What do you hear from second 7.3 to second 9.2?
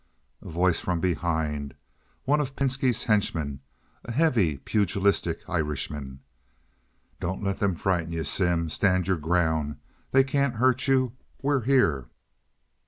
let them frighten you, Sim. Stand your